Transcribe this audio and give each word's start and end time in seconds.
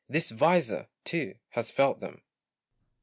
this 0.09 0.31
visor, 0.31 0.87
too, 1.05 1.35
has 1.49 1.69
felt 1.69 1.99
them. 1.99 2.23